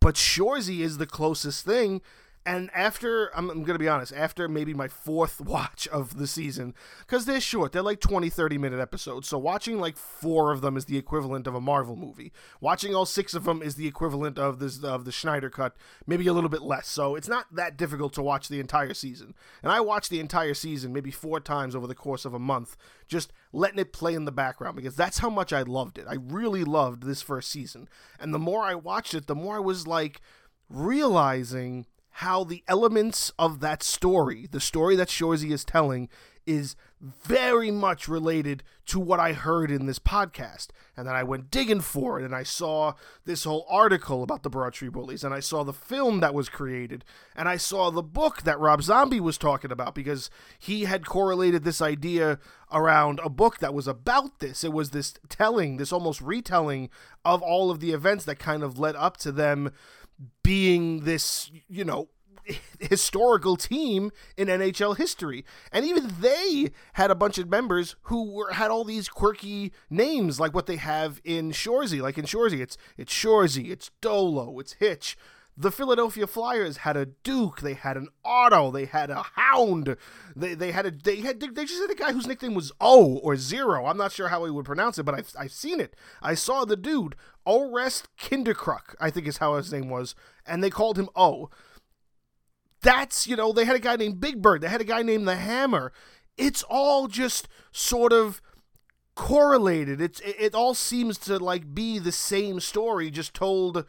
but 0.00 0.14
Shoresy 0.14 0.80
is 0.80 0.98
the 0.98 1.06
closest 1.06 1.64
thing. 1.64 2.00
And 2.46 2.70
after, 2.74 3.36
I'm, 3.36 3.50
I'm 3.50 3.64
going 3.64 3.74
to 3.74 3.78
be 3.78 3.88
honest, 3.88 4.14
after 4.14 4.48
maybe 4.48 4.72
my 4.72 4.88
fourth 4.88 5.40
watch 5.42 5.86
of 5.88 6.16
the 6.16 6.26
season, 6.26 6.74
because 7.00 7.26
they're 7.26 7.40
short, 7.40 7.72
they're 7.72 7.82
like 7.82 8.00
20, 8.00 8.30
30 8.30 8.56
minute 8.56 8.80
episodes. 8.80 9.28
So 9.28 9.36
watching 9.36 9.78
like 9.78 9.98
four 9.98 10.50
of 10.50 10.62
them 10.62 10.76
is 10.78 10.86
the 10.86 10.96
equivalent 10.96 11.46
of 11.46 11.54
a 11.54 11.60
Marvel 11.60 11.96
movie. 11.96 12.32
Watching 12.60 12.94
all 12.94 13.04
six 13.04 13.34
of 13.34 13.44
them 13.44 13.60
is 13.60 13.74
the 13.74 13.86
equivalent 13.86 14.38
of 14.38 14.58
this 14.58 14.82
of 14.82 15.04
the 15.04 15.12
Snyder 15.12 15.50
cut, 15.50 15.76
maybe 16.06 16.26
a 16.26 16.32
little 16.32 16.48
bit 16.48 16.62
less. 16.62 16.88
So 16.88 17.14
it's 17.14 17.28
not 17.28 17.54
that 17.54 17.76
difficult 17.76 18.14
to 18.14 18.22
watch 18.22 18.48
the 18.48 18.60
entire 18.60 18.94
season. 18.94 19.34
And 19.62 19.70
I 19.70 19.80
watched 19.80 20.08
the 20.08 20.20
entire 20.20 20.54
season 20.54 20.94
maybe 20.94 21.10
four 21.10 21.40
times 21.40 21.76
over 21.76 21.86
the 21.86 21.94
course 21.94 22.24
of 22.24 22.32
a 22.32 22.38
month, 22.38 22.74
just 23.06 23.34
letting 23.52 23.78
it 23.78 23.92
play 23.92 24.14
in 24.14 24.24
the 24.24 24.32
background 24.32 24.76
because 24.76 24.96
that's 24.96 25.18
how 25.18 25.28
much 25.28 25.52
I 25.52 25.60
loved 25.60 25.98
it. 25.98 26.06
I 26.08 26.14
really 26.14 26.64
loved 26.64 27.02
this 27.02 27.20
first 27.20 27.50
season. 27.50 27.86
And 28.18 28.32
the 28.32 28.38
more 28.38 28.62
I 28.62 28.74
watched 28.74 29.12
it, 29.12 29.26
the 29.26 29.34
more 29.34 29.56
I 29.56 29.60
was 29.60 29.86
like 29.86 30.22
realizing 30.70 31.86
how 32.10 32.44
the 32.44 32.62
elements 32.68 33.32
of 33.38 33.60
that 33.60 33.82
story, 33.82 34.48
the 34.50 34.60
story 34.60 34.96
that 34.96 35.08
Shoresy 35.08 35.52
is 35.52 35.64
telling, 35.64 36.08
is 36.46 36.74
very 37.00 37.70
much 37.70 38.08
related 38.08 38.62
to 38.84 39.00
what 39.00 39.20
I 39.20 39.32
heard 39.32 39.70
in 39.70 39.86
this 39.86 39.98
podcast. 39.98 40.68
And 40.96 41.06
then 41.06 41.14
I 41.14 41.22
went 41.22 41.50
digging 41.50 41.80
for 41.80 42.18
it 42.18 42.24
and 42.24 42.34
I 42.34 42.42
saw 42.42 42.94
this 43.24 43.44
whole 43.44 43.64
article 43.70 44.22
about 44.22 44.42
the 44.42 44.50
Broad 44.50 44.76
Bullies 44.92 45.24
and 45.24 45.32
I 45.32 45.40
saw 45.40 45.62
the 45.62 45.72
film 45.72 46.20
that 46.20 46.34
was 46.34 46.48
created 46.48 47.04
and 47.34 47.48
I 47.48 47.56
saw 47.56 47.90
the 47.90 48.02
book 48.02 48.42
that 48.42 48.58
Rob 48.58 48.82
Zombie 48.82 49.20
was 49.20 49.38
talking 49.38 49.72
about 49.72 49.94
because 49.94 50.28
he 50.58 50.84
had 50.84 51.06
correlated 51.06 51.64
this 51.64 51.80
idea 51.80 52.38
around 52.72 53.20
a 53.22 53.30
book 53.30 53.58
that 53.58 53.72
was 53.72 53.86
about 53.86 54.40
this. 54.40 54.62
It 54.62 54.72
was 54.72 54.90
this 54.90 55.14
telling, 55.28 55.76
this 55.76 55.92
almost 55.92 56.20
retelling 56.20 56.90
of 57.24 57.42
all 57.42 57.70
of 57.70 57.80
the 57.80 57.92
events 57.92 58.24
that 58.24 58.38
kind 58.38 58.62
of 58.62 58.78
led 58.78 58.96
up 58.96 59.16
to 59.18 59.32
them 59.32 59.72
being 60.42 61.04
this, 61.04 61.50
you 61.68 61.84
know, 61.84 62.08
historical 62.80 63.56
team 63.56 64.10
in 64.36 64.48
NHL 64.48 64.96
history. 64.96 65.44
And 65.72 65.84
even 65.84 66.10
they 66.20 66.70
had 66.94 67.10
a 67.10 67.14
bunch 67.14 67.38
of 67.38 67.48
members 67.48 67.96
who 68.02 68.32
were 68.32 68.52
had 68.52 68.70
all 68.70 68.84
these 68.84 69.08
quirky 69.08 69.72
names 69.88 70.40
like 70.40 70.54
what 70.54 70.66
they 70.66 70.76
have 70.76 71.20
in 71.24 71.50
Shoresy. 71.50 72.00
Like 72.00 72.18
in 72.18 72.24
Shoresy, 72.24 72.60
it's 72.60 72.76
it's 72.96 73.12
Shoresy, 73.12 73.70
it's 73.70 73.90
Dolo, 74.00 74.58
it's 74.58 74.74
Hitch. 74.74 75.16
The 75.60 75.70
Philadelphia 75.70 76.26
Flyers 76.26 76.78
had 76.78 76.96
a 76.96 77.04
Duke, 77.04 77.60
they 77.60 77.74
had 77.74 77.98
an 77.98 78.08
Otto, 78.24 78.70
they 78.70 78.86
had 78.86 79.10
a 79.10 79.22
Hound, 79.34 79.94
they 80.34 80.54
they 80.54 80.72
had 80.72 80.86
a 80.86 80.90
they 80.90 81.16
had 81.16 81.38
they 81.38 81.66
just 81.66 81.82
had 81.82 81.90
a 81.90 81.94
guy 81.94 82.12
whose 82.12 82.26
nickname 82.26 82.54
was 82.54 82.72
O 82.80 83.18
or 83.18 83.36
Zero. 83.36 83.84
I'm 83.84 83.98
not 83.98 84.10
sure 84.10 84.28
how 84.28 84.42
he 84.46 84.50
would 84.50 84.64
pronounce 84.64 84.98
it, 84.98 85.02
but 85.02 85.14
I've 85.14 85.30
I've 85.38 85.52
seen 85.52 85.78
it. 85.78 85.94
I 86.22 86.32
saw 86.32 86.64
the 86.64 86.78
dude 86.78 87.14
Orest 87.46 88.04
Kindrachuk, 88.18 88.94
I 88.98 89.10
think 89.10 89.28
is 89.28 89.36
how 89.36 89.56
his 89.56 89.70
name 89.70 89.90
was, 89.90 90.14
and 90.46 90.64
they 90.64 90.70
called 90.70 90.98
him 90.98 91.10
O. 91.14 91.50
That's 92.80 93.26
you 93.26 93.36
know 93.36 93.52
they 93.52 93.66
had 93.66 93.76
a 93.76 93.80
guy 93.80 93.96
named 93.96 94.18
Big 94.18 94.40
Bird, 94.40 94.62
they 94.62 94.68
had 94.68 94.80
a 94.80 94.84
guy 94.84 95.02
named 95.02 95.28
the 95.28 95.36
Hammer. 95.36 95.92
It's 96.38 96.62
all 96.70 97.06
just 97.06 97.48
sort 97.70 98.14
of 98.14 98.40
correlated. 99.14 100.00
It's 100.00 100.20
it, 100.20 100.36
it 100.38 100.54
all 100.54 100.72
seems 100.72 101.18
to 101.18 101.38
like 101.38 101.74
be 101.74 101.98
the 101.98 102.12
same 102.12 102.60
story, 102.60 103.10
just 103.10 103.34
told 103.34 103.84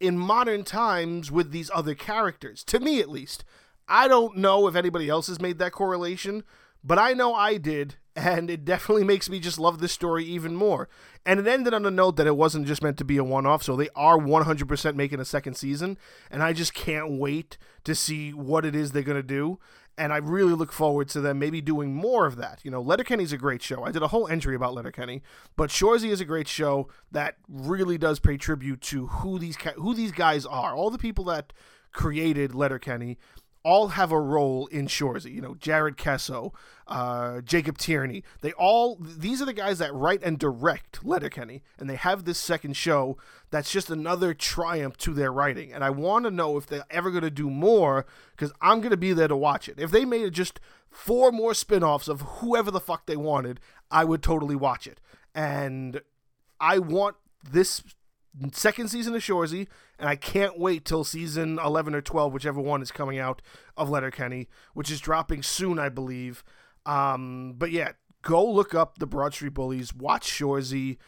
in 0.00 0.18
modern 0.18 0.64
times 0.64 1.30
with 1.30 1.50
these 1.50 1.70
other 1.74 1.94
characters. 1.94 2.64
To 2.64 2.80
me, 2.80 3.00
at 3.00 3.08
least. 3.08 3.44
I 3.88 4.06
don't 4.06 4.36
know 4.36 4.68
if 4.68 4.74
anybody 4.74 5.08
else 5.08 5.28
has 5.28 5.40
made 5.40 5.58
that 5.58 5.72
correlation, 5.72 6.44
but 6.84 6.98
I 6.98 7.14
know 7.14 7.34
I 7.34 7.56
did, 7.56 7.96
and 8.14 8.50
it 8.50 8.64
definitely 8.64 9.04
makes 9.04 9.30
me 9.30 9.40
just 9.40 9.58
love 9.58 9.80
this 9.80 9.92
story 9.92 10.24
even 10.24 10.54
more. 10.54 10.88
And 11.24 11.40
it 11.40 11.46
ended 11.46 11.74
on 11.74 11.86
a 11.86 11.90
note 11.90 12.16
that 12.16 12.26
it 12.26 12.36
wasn't 12.36 12.66
just 12.66 12.82
meant 12.82 12.98
to 12.98 13.04
be 13.04 13.16
a 13.16 13.24
one 13.24 13.46
off, 13.46 13.62
so 13.62 13.76
they 13.76 13.88
are 13.96 14.18
100% 14.18 14.94
making 14.94 15.20
a 15.20 15.24
second 15.24 15.54
season, 15.56 15.98
and 16.30 16.42
I 16.42 16.52
just 16.52 16.74
can't 16.74 17.18
wait 17.18 17.56
to 17.84 17.94
see 17.94 18.32
what 18.32 18.64
it 18.64 18.74
is 18.74 18.92
they're 18.92 19.02
going 19.02 19.16
to 19.16 19.22
do. 19.22 19.58
And 19.98 20.12
I 20.12 20.18
really 20.18 20.54
look 20.54 20.72
forward 20.72 21.08
to 21.10 21.20
them 21.20 21.38
maybe 21.38 21.60
doing 21.60 21.94
more 21.94 22.24
of 22.24 22.36
that. 22.36 22.60
You 22.62 22.70
know, 22.70 22.80
Letterkenny's 22.80 23.32
a 23.32 23.36
great 23.36 23.62
show. 23.62 23.82
I 23.84 23.90
did 23.90 24.02
a 24.02 24.08
whole 24.08 24.28
entry 24.28 24.54
about 24.54 24.72
Letterkenny, 24.74 25.22
but 25.56 25.70
Shoresy 25.70 26.10
is 26.10 26.20
a 26.20 26.24
great 26.24 26.46
show 26.46 26.88
that 27.10 27.36
really 27.48 27.98
does 27.98 28.20
pay 28.20 28.36
tribute 28.36 28.80
to 28.82 29.08
who 29.08 29.38
these 29.38 29.56
who 29.76 29.94
these 29.94 30.12
guys 30.12 30.46
are. 30.46 30.74
All 30.74 30.90
the 30.90 30.98
people 30.98 31.24
that 31.24 31.52
created 31.92 32.54
Letterkenny 32.54 33.18
all 33.62 33.88
have 33.88 34.12
a 34.12 34.20
role 34.20 34.66
in 34.68 34.86
Shoresy. 34.86 35.34
You 35.34 35.40
know, 35.40 35.54
Jared 35.54 35.96
Keeso, 35.96 36.52
uh, 36.86 37.40
Jacob 37.40 37.78
Tierney. 37.78 38.24
They 38.40 38.52
all 38.52 38.96
these 39.00 39.42
are 39.42 39.46
the 39.46 39.52
guys 39.52 39.78
that 39.78 39.94
write 39.94 40.22
and 40.22 40.38
direct 40.38 41.04
Letterkenny, 41.04 41.62
and 41.78 41.88
they 41.88 41.96
have 41.96 42.24
this 42.24 42.38
second 42.38 42.76
show 42.76 43.16
that's 43.50 43.70
just 43.70 43.90
another 43.90 44.34
triumph 44.34 44.96
to 44.98 45.12
their 45.12 45.32
writing. 45.32 45.72
And 45.72 45.82
I 45.82 45.90
want 45.90 46.24
to 46.24 46.30
know 46.30 46.56
if 46.56 46.66
they're 46.66 46.84
ever 46.90 47.10
going 47.10 47.22
to 47.22 47.30
do 47.30 47.50
more 47.50 48.06
because 48.36 48.52
I'm 48.60 48.80
going 48.80 48.90
to 48.90 48.96
be 48.96 49.12
there 49.12 49.28
to 49.28 49.36
watch 49.36 49.68
it. 49.68 49.78
If 49.78 49.90
they 49.90 50.04
made 50.04 50.32
just 50.32 50.60
four 50.90 51.30
more 51.30 51.54
spin-offs 51.54 52.08
of 52.08 52.20
whoever 52.20 52.70
the 52.70 52.80
fuck 52.80 53.06
they 53.06 53.16
wanted, 53.16 53.60
I 53.90 54.04
would 54.04 54.22
totally 54.22 54.56
watch 54.56 54.86
it. 54.86 55.00
And 55.34 56.00
I 56.60 56.78
want 56.78 57.16
this 57.50 57.82
second 58.52 58.88
season 58.88 59.14
of 59.14 59.22
Shoresy, 59.22 59.66
and 59.98 60.08
I 60.08 60.16
can't 60.16 60.58
wait 60.58 60.84
till 60.84 61.04
season 61.04 61.58
11 61.58 61.94
or 61.94 62.00
12, 62.00 62.32
whichever 62.32 62.60
one 62.60 62.82
is 62.82 62.90
coming 62.90 63.18
out 63.18 63.42
of 63.76 63.90
Letterkenny, 63.90 64.48
which 64.74 64.90
is 64.90 65.00
dropping 65.00 65.42
soon, 65.42 65.78
I 65.78 65.88
believe. 65.88 66.44
Um, 66.86 67.54
but 67.56 67.70
yeah, 67.70 67.92
go 68.22 68.44
look 68.44 68.74
up 68.74 68.98
the 68.98 69.06
Broad 69.06 69.34
Street 69.34 69.54
Bullies, 69.54 69.94
watch 69.94 70.30
Shoresy, 70.30 70.98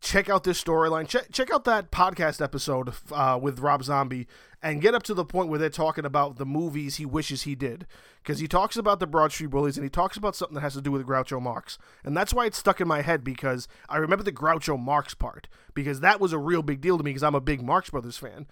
check 0.00 0.28
out 0.28 0.44
this 0.44 0.62
storyline, 0.62 1.08
check 1.08 1.32
check 1.32 1.50
out 1.50 1.64
that 1.64 1.90
podcast 1.90 2.42
episode 2.42 2.92
uh, 3.12 3.38
with 3.40 3.60
Rob 3.60 3.82
Zombie, 3.82 4.26
and 4.62 4.80
get 4.80 4.94
up 4.94 5.02
to 5.04 5.14
the 5.14 5.24
point 5.24 5.48
where 5.48 5.58
they're 5.58 5.70
talking 5.70 6.04
about 6.04 6.36
the 6.36 6.46
movies 6.46 6.96
he 6.96 7.06
wishes 7.06 7.42
he 7.42 7.54
did, 7.54 7.86
because 8.22 8.38
he 8.38 8.48
talks 8.48 8.76
about 8.76 9.00
the 9.00 9.06
Broad 9.06 9.32
Street 9.32 9.50
Bullies 9.50 9.76
and 9.76 9.84
he 9.84 9.90
talks 9.90 10.16
about 10.16 10.36
something 10.36 10.54
that 10.54 10.60
has 10.60 10.74
to 10.74 10.82
do 10.82 10.92
with 10.92 11.06
Groucho 11.06 11.40
Marx, 11.40 11.78
and 12.04 12.16
that's 12.16 12.34
why 12.34 12.46
it's 12.46 12.58
stuck 12.58 12.80
in 12.80 12.88
my 12.88 13.02
head 13.02 13.24
because 13.24 13.68
I 13.88 13.96
remember 13.96 14.24
the 14.24 14.32
Groucho 14.32 14.78
Marx 14.78 15.14
part 15.14 15.48
because 15.74 16.00
that 16.00 16.20
was 16.20 16.32
a 16.32 16.38
real 16.38 16.62
big 16.62 16.80
deal 16.80 16.98
to 16.98 17.04
me 17.04 17.10
because 17.10 17.22
I'm 17.22 17.34
a 17.34 17.40
big 17.40 17.62
Marx 17.62 17.90
Brothers 17.90 18.18
fan. 18.18 18.46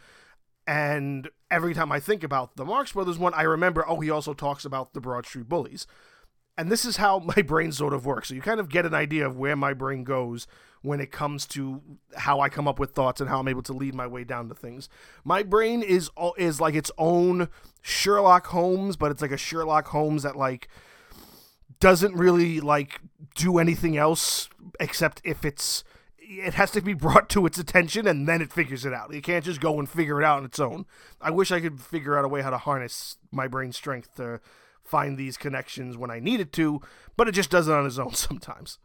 And 0.66 1.28
every 1.50 1.74
time 1.74 1.92
I 1.92 2.00
think 2.00 2.24
about 2.24 2.56
the 2.56 2.64
Marx 2.64 2.92
Brothers 2.92 3.18
one, 3.18 3.34
I 3.34 3.42
remember, 3.42 3.84
oh, 3.86 4.00
he 4.00 4.10
also 4.10 4.32
talks 4.32 4.64
about 4.64 4.94
the 4.94 5.00
Broad 5.00 5.26
Street 5.26 5.48
Bullies. 5.48 5.86
And 6.56 6.70
this 6.70 6.84
is 6.84 6.96
how 6.96 7.18
my 7.36 7.42
brain 7.42 7.72
sort 7.72 7.92
of 7.92 8.06
works. 8.06 8.28
So 8.28 8.34
you 8.34 8.40
kind 8.40 8.60
of 8.60 8.68
get 8.68 8.86
an 8.86 8.94
idea 8.94 9.26
of 9.26 9.36
where 9.36 9.56
my 9.56 9.74
brain 9.74 10.04
goes 10.04 10.46
when 10.84 11.00
it 11.00 11.10
comes 11.10 11.46
to 11.46 11.80
how 12.14 12.40
I 12.40 12.50
come 12.50 12.68
up 12.68 12.78
with 12.78 12.90
thoughts 12.90 13.18
and 13.18 13.30
how 13.30 13.40
I'm 13.40 13.48
able 13.48 13.62
to 13.62 13.72
lead 13.72 13.94
my 13.94 14.06
way 14.06 14.22
down 14.22 14.50
to 14.50 14.54
things. 14.54 14.90
My 15.24 15.42
brain 15.42 15.82
is 15.82 16.10
is 16.36 16.60
like 16.60 16.74
its 16.74 16.90
own 16.98 17.48
Sherlock 17.80 18.48
Holmes, 18.48 18.96
but 18.96 19.10
it's 19.10 19.22
like 19.22 19.30
a 19.30 19.38
Sherlock 19.38 19.88
Holmes 19.88 20.24
that 20.24 20.36
like 20.36 20.68
doesn't 21.80 22.14
really 22.14 22.60
like 22.60 23.00
do 23.34 23.58
anything 23.58 23.96
else 23.96 24.50
except 24.78 25.22
if 25.24 25.42
it's 25.42 25.84
it 26.18 26.52
has 26.52 26.70
to 26.72 26.82
be 26.82 26.92
brought 26.92 27.30
to 27.30 27.46
its 27.46 27.58
attention 27.58 28.06
and 28.06 28.28
then 28.28 28.42
it 28.42 28.52
figures 28.52 28.84
it 28.84 28.92
out. 28.92 29.14
It 29.14 29.24
can't 29.24 29.44
just 29.44 29.62
go 29.62 29.78
and 29.78 29.88
figure 29.88 30.20
it 30.20 30.24
out 30.24 30.38
on 30.38 30.44
its 30.44 30.60
own. 30.60 30.84
I 31.18 31.30
wish 31.30 31.50
I 31.50 31.60
could 31.60 31.80
figure 31.80 32.18
out 32.18 32.26
a 32.26 32.28
way 32.28 32.42
how 32.42 32.50
to 32.50 32.58
harness 32.58 33.16
my 33.32 33.48
brain 33.48 33.72
strength 33.72 34.16
to 34.16 34.40
find 34.82 35.16
these 35.16 35.38
connections 35.38 35.96
when 35.96 36.10
I 36.10 36.20
need 36.20 36.40
it 36.40 36.52
to, 36.54 36.82
but 37.16 37.26
it 37.26 37.32
just 37.32 37.50
does 37.50 37.68
it 37.68 37.72
on 37.74 37.86
its 37.86 37.98
own 37.98 38.12
sometimes. 38.14 38.78